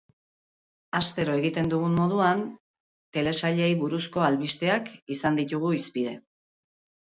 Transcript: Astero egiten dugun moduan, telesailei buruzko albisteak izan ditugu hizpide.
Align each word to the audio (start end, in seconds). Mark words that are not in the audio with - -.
Astero 0.99 1.33
egiten 1.41 1.67
dugun 1.73 1.93
moduan, 1.99 2.41
telesailei 3.17 3.69
buruzko 3.83 4.25
albisteak 4.29 4.91
izan 5.19 5.39
ditugu 5.43 5.71
hizpide. 5.79 6.17